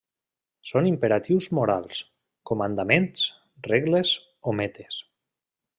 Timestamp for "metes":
4.63-5.03